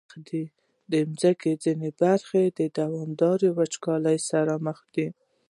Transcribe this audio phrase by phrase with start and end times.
[0.91, 5.07] د مځکې ځینې برخې د دوامداره وچکالۍ سره مخ دي.